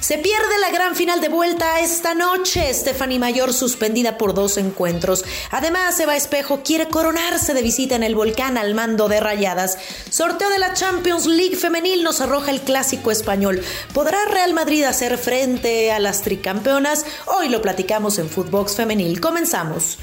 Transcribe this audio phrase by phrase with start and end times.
[0.00, 2.72] Se pierde la gran final de vuelta esta noche.
[2.74, 5.24] Stephanie Mayor suspendida por dos encuentros.
[5.50, 9.78] Además, Eva Espejo quiere coronarse de visita en el volcán al mando de Rayadas.
[10.10, 13.62] Sorteo de la Champions League femenil nos arroja el clásico español.
[13.92, 17.04] ¿Podrá Real Madrid hacer frente a las tricampeonas?
[17.26, 19.20] Hoy lo platicamos en Footbox Femenil.
[19.20, 19.98] Comenzamos.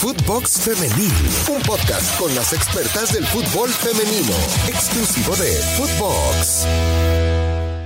[0.00, 1.12] Footbox Femenil,
[1.48, 4.34] un podcast con las expertas del fútbol femenino,
[4.68, 7.33] exclusivo de Footbox.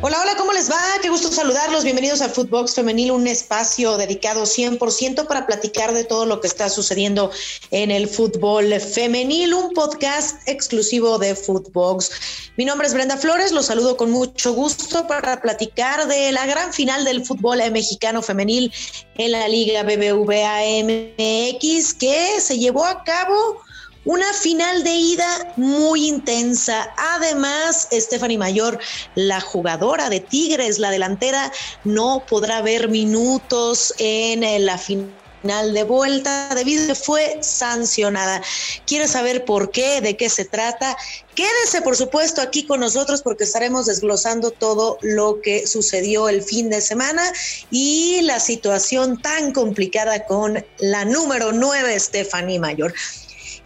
[0.01, 0.79] Hola, hola, ¿cómo les va?
[1.03, 1.83] Qué gusto saludarlos.
[1.83, 6.69] Bienvenidos a Footbox Femenil, un espacio dedicado 100% para platicar de todo lo que está
[6.69, 7.33] sucediendo
[7.73, 12.13] en el fútbol femenil, un podcast exclusivo de Footbox.
[12.57, 16.73] Mi nombre es Brenda Flores, los saludo con mucho gusto para platicar de la gran
[16.73, 18.73] final del fútbol mexicano femenil
[19.17, 23.63] en la Liga BBVA MX que se llevó a cabo
[24.05, 26.93] una final de ida muy intensa.
[26.97, 28.79] Además, Stephanie Mayor,
[29.15, 31.53] la jugadora de Tigres, la delantera,
[31.85, 38.43] no podrá ver minutos en eh, la final de vuelta debido a que fue sancionada.
[38.87, 40.01] ¿Quiere saber por qué?
[40.01, 40.97] ¿De qué se trata?
[41.35, 46.71] Quédese, por supuesto, aquí con nosotros porque estaremos desglosando todo lo que sucedió el fin
[46.71, 47.23] de semana
[47.71, 52.93] y la situación tan complicada con la número 9, Stephanie Mayor.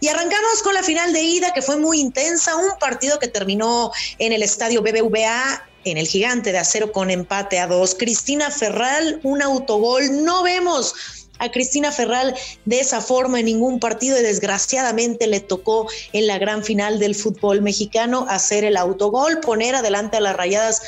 [0.03, 3.89] Y arrancamos con la final de ida que fue muy intensa, un partido que terminó
[4.19, 7.95] en el estadio BBVA en el gigante de acero con empate a dos.
[7.95, 10.25] Cristina Ferral, un autogol.
[10.25, 10.93] No vemos
[11.39, 16.37] a Cristina Ferral de esa forma en ningún partido y desgraciadamente le tocó en la
[16.37, 20.81] gran final del fútbol mexicano hacer el autogol, poner adelante a las rayadas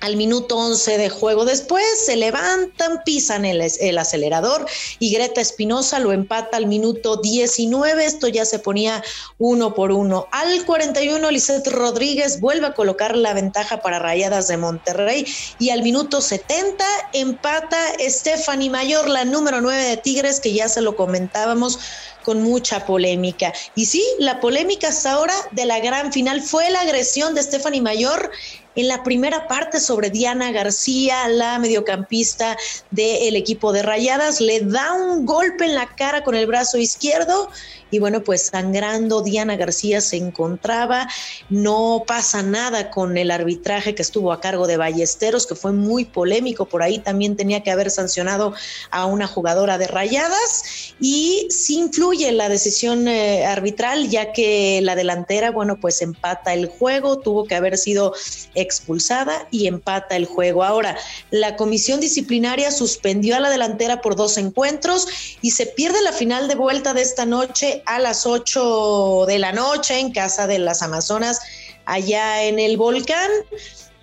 [0.00, 1.44] al minuto 11 de juego.
[1.44, 4.66] Después se levantan, pisan el, el, acelerador
[4.98, 8.04] y Greta Espinosa lo empata al minuto 19.
[8.04, 9.02] Esto ya se ponía
[9.38, 10.26] uno por uno.
[10.32, 15.26] Al 41, Lisette Rodríguez vuelve a colocar la ventaja para Rayadas de Monterrey
[15.58, 20.80] y al minuto 70 empata Stephanie Mayor, la número 9 de Tigres, que ya se
[20.80, 21.78] lo comentábamos
[22.24, 23.52] con mucha polémica.
[23.74, 27.80] Y sí, la polémica hasta ahora de la gran final fue la agresión de Stephanie
[27.80, 28.30] Mayor
[28.76, 32.56] en la primera parte sobre Diana García, la mediocampista
[32.90, 37.50] del equipo de Rayadas, le da un golpe en la cara con el brazo izquierdo
[37.90, 41.08] y bueno, pues sangrando Diana García se encontraba,
[41.48, 46.04] no pasa nada con el arbitraje que estuvo a cargo de Ballesteros, que fue muy
[46.04, 48.54] polémico, por ahí también tenía que haber sancionado
[48.90, 50.94] a una jugadora de Rayadas.
[51.00, 56.68] Y sí influye la decisión eh, arbitral, ya que la delantera, bueno, pues empata el
[56.68, 58.14] juego, tuvo que haber sido
[58.60, 60.64] expulsada y empata el juego.
[60.64, 60.96] Ahora,
[61.30, 65.06] la comisión disciplinaria suspendió a la delantera por dos encuentros
[65.42, 69.52] y se pierde la final de vuelta de esta noche a las 8 de la
[69.52, 71.40] noche en casa de las Amazonas,
[71.84, 73.30] allá en el volcán.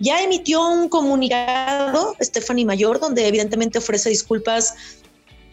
[0.00, 4.74] Ya emitió un comunicado, Stephanie Mayor, donde evidentemente ofrece disculpas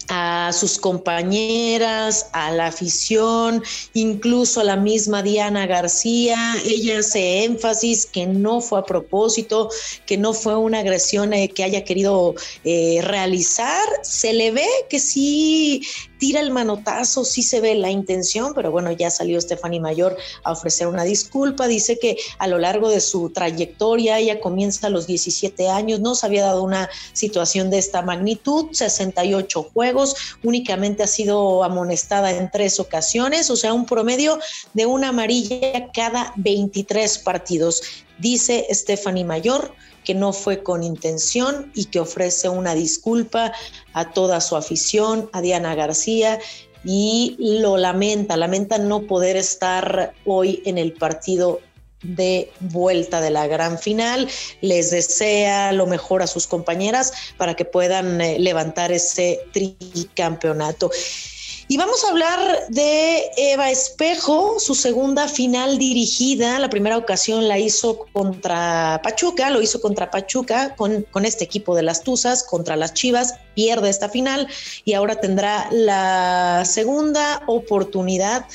[0.07, 6.55] a sus compañeras, a la afición, incluso a la misma Diana García.
[6.65, 9.69] Ella hace énfasis que no fue a propósito,
[10.05, 13.87] que no fue una agresión eh, que haya querido eh, realizar.
[14.03, 15.81] Se le ve que sí
[16.17, 20.51] tira el manotazo, sí se ve la intención, pero bueno, ya salió Stephanie Mayor a
[20.51, 21.67] ofrecer una disculpa.
[21.67, 26.15] Dice que a lo largo de su trayectoria, ella comienza a los 17 años, no
[26.15, 32.49] se había dado una situación de esta magnitud, 68 juegos, únicamente ha sido amonestada en
[32.51, 34.39] tres ocasiones, o sea, un promedio
[34.73, 37.81] de una amarilla cada 23 partidos.
[38.17, 39.73] Dice Stephanie Mayor
[40.05, 43.51] que no fue con intención y que ofrece una disculpa
[43.93, 46.39] a toda su afición, a Diana García,
[46.85, 51.59] y lo lamenta, lamenta no poder estar hoy en el partido
[52.03, 54.27] de vuelta de la gran final.
[54.61, 60.91] Les desea lo mejor a sus compañeras para que puedan eh, levantar ese tricampeonato.
[61.67, 66.59] Y vamos a hablar de Eva Espejo, su segunda final dirigida.
[66.59, 71.75] La primera ocasión la hizo contra Pachuca, lo hizo contra Pachuca con, con este equipo
[71.75, 74.47] de las Tuzas, contra las Chivas, pierde esta final
[74.83, 78.45] y ahora tendrá la segunda oportunidad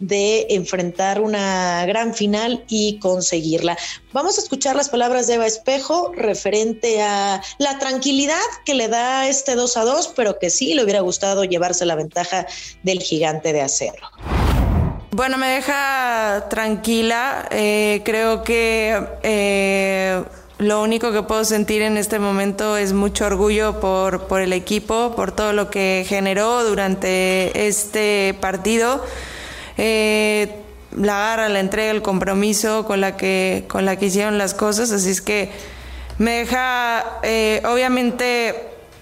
[0.00, 3.76] de enfrentar una gran final y conseguirla.
[4.12, 9.28] Vamos a escuchar las palabras de Eva Espejo referente a la tranquilidad que le da
[9.28, 12.46] este 2 a 2, pero que sí le hubiera gustado llevarse la ventaja
[12.82, 14.02] del gigante de acero.
[15.10, 17.48] Bueno, me deja tranquila.
[17.50, 20.22] Eh, creo que eh,
[20.58, 25.14] lo único que puedo sentir en este momento es mucho orgullo por, por el equipo,
[25.16, 29.02] por todo lo que generó durante este partido
[29.78, 30.56] eh,
[30.96, 34.90] la garra, la entrega, el compromiso con la que, con la que hicieron las cosas,
[34.90, 35.50] así es que
[36.18, 38.54] me deja, eh, obviamente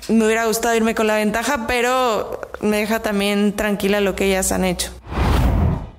[0.08, 4.52] me hubiera gustado irme con la ventaja, pero me deja también tranquila lo que ellas
[4.52, 4.92] han hecho.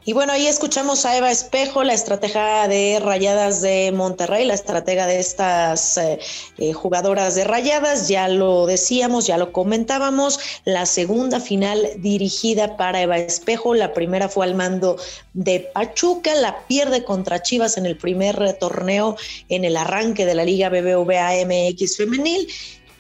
[0.08, 5.06] Y bueno, ahí escuchamos a Eva Espejo, la estratega de Rayadas de Monterrey, la estratega
[5.06, 6.18] de estas eh,
[6.60, 8.08] eh, jugadoras de Rayadas.
[8.08, 10.40] Ya lo decíamos, ya lo comentábamos.
[10.64, 14.96] La segunda final dirigida para Eva Espejo, la primera fue al mando
[15.34, 19.18] de Pachuca, la pierde contra Chivas en el primer torneo
[19.50, 22.48] en el arranque de la Liga BBVA MX femenil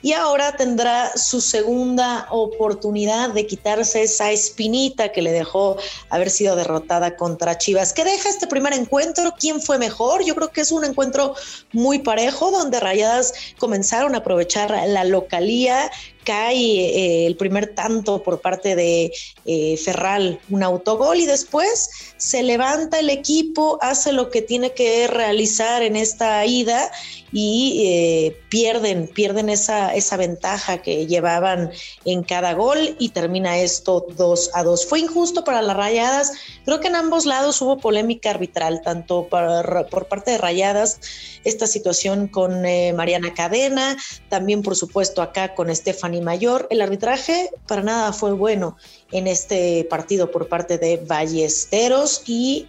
[0.07, 5.75] y ahora tendrá su segunda oportunidad de quitarse esa espinita que le dejó
[6.09, 7.91] haber sido derrotada contra Chivas.
[7.91, 9.33] ¿Qué deja este primer encuentro?
[9.37, 10.23] ¿Quién fue mejor?
[10.23, 11.35] Yo creo que es un encuentro
[11.73, 15.91] muy parejo donde Rayadas comenzaron a aprovechar la localía
[16.27, 19.13] cae eh, el primer tanto por parte de
[19.45, 25.07] eh, Ferral, un autogol y después se levanta el equipo, hace lo que tiene que
[25.07, 26.91] realizar en esta ida
[27.31, 31.71] y eh, pierden, pierden esa, esa ventaja que llevaban
[32.03, 34.85] en cada gol y termina esto 2 a 2.
[34.85, 36.33] Fue injusto para las rayadas,
[36.65, 40.99] creo que en ambos lados hubo polémica arbitral, tanto por parte de rayadas,
[41.45, 42.63] esta situación con
[42.95, 43.95] Mariana Cadena,
[44.27, 46.67] también por supuesto acá con Stephanie Mayor.
[46.69, 48.77] El arbitraje para nada fue bueno
[49.11, 52.67] en este partido por parte de Ballesteros y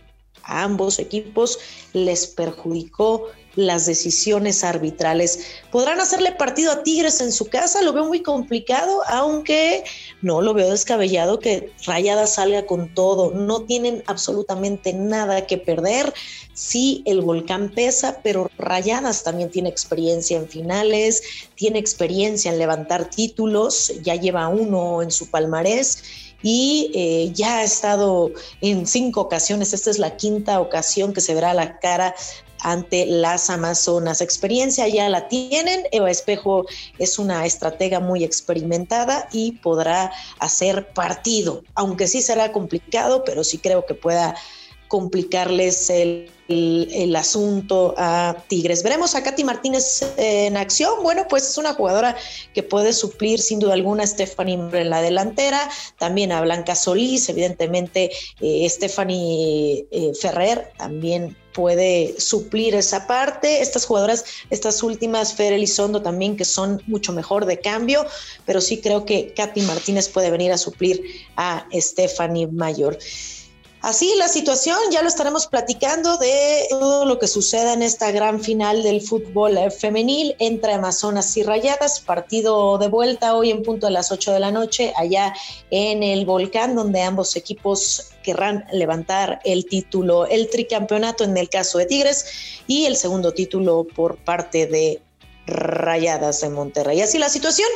[0.49, 1.59] a ambos equipos
[1.93, 3.29] les perjudicó
[3.59, 5.41] las decisiones arbitrales.
[5.73, 7.83] ¿Podrán hacerle partido a Tigres en su casa?
[7.83, 9.83] Lo veo muy complicado, aunque
[10.23, 13.33] no lo veo descabellado que Rayada salga con todo.
[13.33, 16.15] No tienen absolutamente nada que perder.
[16.55, 21.23] Sí, el volcán pesa, pero Rayadas también tiene experiencia en finales,
[21.57, 27.65] tiene experiencia en levantar títulos, ya lleva uno en su palmarés y eh, ya ha
[27.65, 28.31] estado
[28.61, 32.15] en cinco ocasiones, esta es la quinta ocasión que se verá la cara
[32.61, 34.21] ante las Amazonas.
[34.21, 35.85] Experiencia ya la tienen.
[35.93, 36.67] Eva Espejo
[36.99, 43.59] es una estratega muy experimentada y podrá hacer partido, aunque sí será complicado, pero sí
[43.59, 44.35] creo que pueda
[44.89, 46.31] complicarles el,
[47.15, 48.83] asunto a Tigres.
[48.83, 51.03] Veremos a Katy Martínez en acción.
[51.03, 52.17] Bueno, pues es una jugadora
[52.55, 55.69] que puede suplir sin duda alguna a Stephanie en la delantera,
[55.99, 63.61] también a Blanca Solís, evidentemente eh, Stephanie eh, Ferrer también puede suplir esa parte.
[63.61, 68.07] Estas jugadoras, estas últimas, Fer Elizondo también, que son mucho mejor de cambio,
[68.47, 71.03] pero sí creo que Katy Martínez puede venir a suplir
[71.37, 72.97] a Stephanie Mayor.
[73.89, 78.39] Así la situación, ya lo estaremos platicando de todo lo que suceda en esta gran
[78.43, 83.91] final del fútbol femenil entre Amazonas y Rayadas, partido de vuelta hoy en punto a
[83.91, 85.33] las 8 de la noche allá
[85.71, 91.79] en el volcán donde ambos equipos querrán levantar el título, el tricampeonato en el caso
[91.79, 92.27] de Tigres
[92.67, 95.01] y el segundo título por parte de
[95.47, 97.01] Rayadas de Monterrey.
[97.01, 97.71] Así la situación.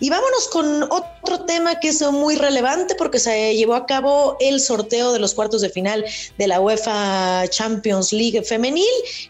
[0.00, 4.60] Y vámonos con otro tema que es muy relevante porque se llevó a cabo el
[4.60, 6.04] sorteo de los cuartos de final
[6.36, 8.84] de la UEFA Champions League femenil.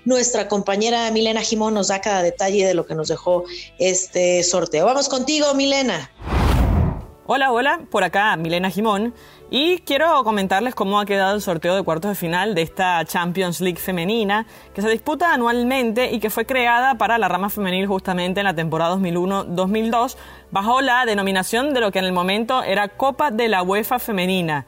[0.04, 3.44] Nuestra compañera Milena Jimón nos da cada detalle de lo que nos dejó
[3.78, 4.84] este sorteo.
[4.84, 6.10] Vamos contigo, Milena.
[7.26, 9.14] Hola, hola, por acá Milena Jimón.
[9.50, 13.62] Y quiero comentarles cómo ha quedado el sorteo de cuartos de final de esta Champions
[13.62, 18.40] League femenina, que se disputa anualmente y que fue creada para la rama femenil justamente
[18.40, 20.16] en la temporada 2001-2002,
[20.50, 24.66] bajo la denominación de lo que en el momento era Copa de la UEFA Femenina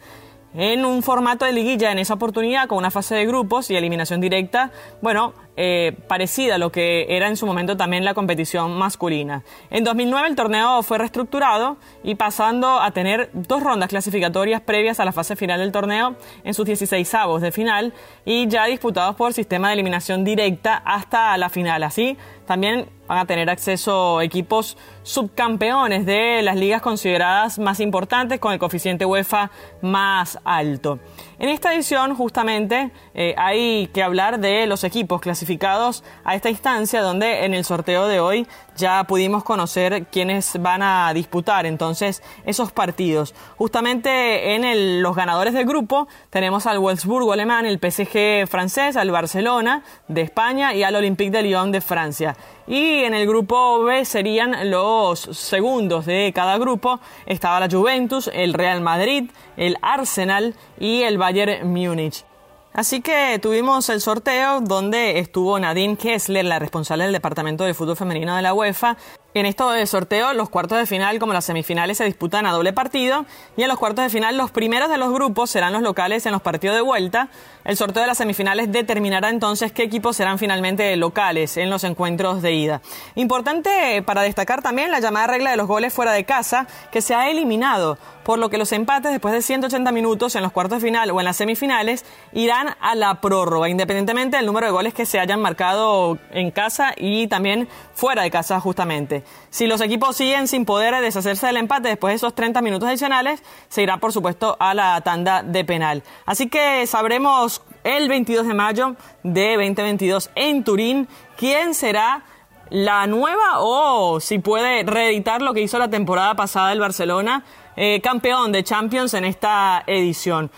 [0.54, 4.20] en un formato de liguilla en esa oportunidad con una fase de grupos y eliminación
[4.20, 9.42] directa, bueno, eh, parecida a lo que era en su momento también la competición masculina.
[9.68, 15.04] En 2009 el torneo fue reestructurado y pasando a tener dos rondas clasificatorias previas a
[15.04, 17.92] la fase final del torneo en sus 16 avos de final
[18.24, 21.82] y ya disputados por sistema de eliminación directa hasta la final.
[21.82, 22.16] Así
[22.50, 28.58] también van a tener acceso equipos subcampeones de las ligas consideradas más importantes con el
[28.58, 29.52] coeficiente UEFA
[29.82, 30.98] más alto.
[31.38, 37.02] En esta edición justamente eh, hay que hablar de los equipos clasificados a esta instancia
[37.02, 38.48] donde en el sorteo de hoy
[38.80, 43.34] ya pudimos conocer quiénes van a disputar entonces esos partidos.
[43.56, 49.84] Justamente en los ganadores del grupo tenemos al Wolfsburgo alemán, el PSG francés, al Barcelona
[50.08, 52.36] de España y al Olympique de Lyon de Francia.
[52.66, 57.00] Y en el grupo B serían los segundos de cada grupo.
[57.26, 62.24] Estaba la Juventus, el Real Madrid, el Arsenal y el Bayern Múnich.
[62.72, 67.96] Así que tuvimos el sorteo donde estuvo Nadine Kessler, la responsable del Departamento de Fútbol
[67.96, 68.96] Femenino de la UEFA,
[69.32, 72.72] En esto de sorteo, los cuartos de final como las semifinales se disputan a doble
[72.72, 76.26] partido y en los cuartos de final los primeros de los grupos serán los locales
[76.26, 77.28] en los partidos de vuelta.
[77.64, 82.42] El sorteo de las semifinales determinará entonces qué equipos serán finalmente locales en los encuentros
[82.42, 82.80] de ida.
[83.14, 87.14] Importante para destacar también la llamada regla de los goles fuera de casa que se
[87.14, 90.86] ha eliminado por lo que los empates después de 180 minutos en los cuartos de
[90.86, 95.06] final o en las semifinales irán a la prórroga, independientemente del número de goles que
[95.06, 97.68] se hayan marcado en casa y también
[98.00, 99.24] fuera de casa justamente.
[99.50, 103.42] Si los equipos siguen sin poder deshacerse del empate después de esos 30 minutos adicionales,
[103.68, 106.02] se irá por supuesto a la tanda de penal.
[106.24, 112.24] Así que sabremos el 22 de mayo de 2022 en Turín quién será
[112.70, 117.44] la nueva o si puede reeditar lo que hizo la temporada pasada el Barcelona
[117.76, 120.50] eh, campeón de Champions en esta edición.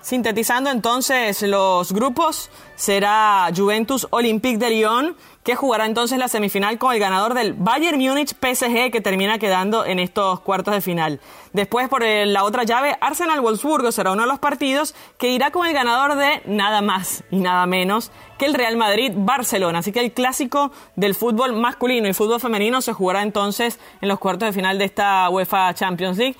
[0.00, 6.94] Sintetizando entonces los grupos, será Juventus Olympique de Lyon, que jugará entonces la semifinal con
[6.94, 11.20] el ganador del Bayern Múnich PSG, que termina quedando en estos cuartos de final.
[11.52, 15.66] Después, por la otra llave, Arsenal Wolfsburgo será uno de los partidos que irá con
[15.66, 19.80] el ganador de nada más y nada menos que el Real Madrid Barcelona.
[19.80, 24.18] Así que el clásico del fútbol masculino y fútbol femenino se jugará entonces en los
[24.18, 26.36] cuartos de final de esta UEFA Champions League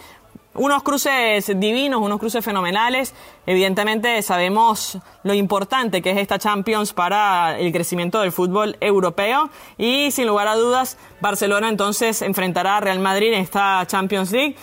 [0.55, 3.15] unos cruces divinos, unos cruces fenomenales.
[3.47, 10.11] Evidentemente sabemos lo importante que es esta Champions para el crecimiento del fútbol europeo y
[10.11, 14.57] sin lugar a dudas Barcelona entonces enfrentará a Real Madrid en esta Champions League.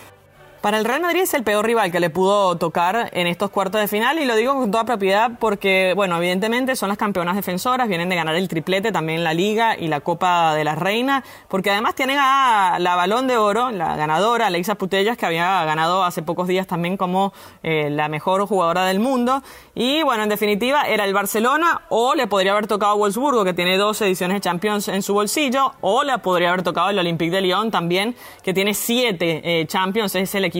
[0.66, 3.80] Para el Real Madrid es el peor rival que le pudo tocar en estos cuartos
[3.80, 7.88] de final y lo digo con toda propiedad porque, bueno, evidentemente son las campeonas defensoras,
[7.88, 11.70] vienen de ganar el triplete también la Liga y la Copa de la Reina, porque
[11.70, 16.24] además tienen a la Balón de Oro, la ganadora, Alexa Putellas, que había ganado hace
[16.24, 17.32] pocos días también como
[17.62, 19.44] eh, la mejor jugadora del mundo.
[19.76, 23.78] Y bueno, en definitiva, era el Barcelona o le podría haber tocado Wolfsburgo, que tiene
[23.78, 27.42] dos ediciones de Champions en su bolsillo, o le podría haber tocado el Olympique de
[27.42, 30.55] Lyon también, que tiene siete eh, Champions, es el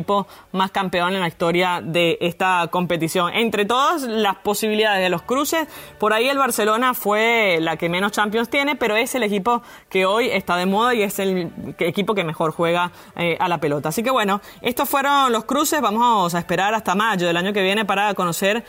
[0.52, 3.34] más campeón en la historia de esta competición.
[3.34, 5.68] Entre todas las posibilidades de los cruces,
[6.00, 10.06] por ahí el Barcelona fue la que menos Champions tiene, pero es el equipo que
[10.06, 13.90] hoy está de moda y es el equipo que mejor juega eh, a la pelota.
[13.90, 15.82] Así que bueno, estos fueron los cruces.
[15.82, 18.64] Vamos a esperar hasta mayo del año que viene para conocer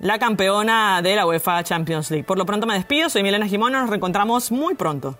[0.00, 2.24] la campeona de la UEFA Champions League.
[2.24, 5.18] Por lo pronto me despido, soy Milena Jimón, nos reencontramos muy pronto.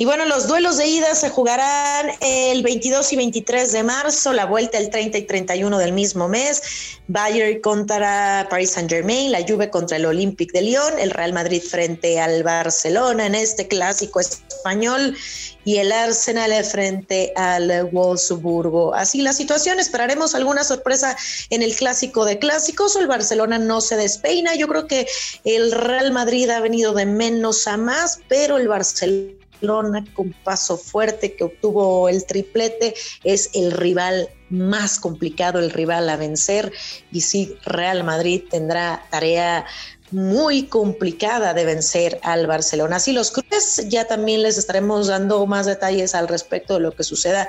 [0.00, 4.46] Y bueno, los duelos de ida se jugarán el 22 y 23 de marzo, la
[4.46, 6.62] vuelta el 30 y 31 del mismo mes.
[7.08, 12.18] Bayern contra Paris Saint-Germain, la Juve contra el Olympique de Lyon, el Real Madrid frente
[12.18, 15.14] al Barcelona en este clásico español
[15.66, 18.94] y el Arsenal frente al Wolfsburgo.
[18.94, 21.14] Así la situación, esperaremos alguna sorpresa
[21.50, 24.54] en el clásico de clásicos o el Barcelona no se despeina.
[24.54, 25.06] Yo creo que
[25.44, 29.39] el Real Madrid ha venido de menos a más, pero el Barcelona
[30.14, 36.16] con paso fuerte que obtuvo el triplete, es el rival más complicado, el rival a
[36.16, 36.72] vencer.
[37.12, 39.66] Y sí, Real Madrid tendrá tarea
[40.10, 42.96] muy complicada de vencer al Barcelona.
[42.96, 47.04] Así los clubes ya también les estaremos dando más detalles al respecto de lo que
[47.04, 47.48] suceda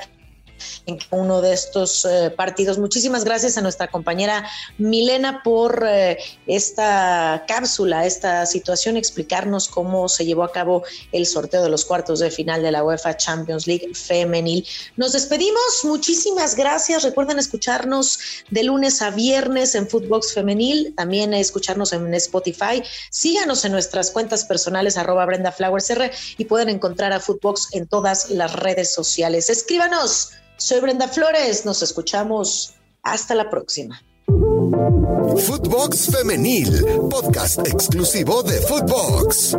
[0.85, 2.77] en uno de estos eh, partidos.
[2.77, 4.45] Muchísimas gracias a nuestra compañera
[4.77, 11.63] Milena por eh, esta cápsula, esta situación, explicarnos cómo se llevó a cabo el sorteo
[11.63, 14.65] de los cuartos de final de la UEFA Champions League femenil.
[14.97, 17.03] Nos despedimos, muchísimas gracias.
[17.03, 22.83] Recuerden escucharnos de lunes a viernes en Footbox Femenil, también escucharnos en Spotify.
[23.09, 27.87] Síganos en nuestras cuentas personales, arroba Brenda Flowers R, y pueden encontrar a Footbox en
[27.87, 29.49] todas las redes sociales.
[29.49, 32.75] Escríbanos soy Brenda Flores, nos escuchamos.
[33.03, 33.99] Hasta la próxima.
[34.27, 39.57] Footbox Femenil, podcast exclusivo de Footbox.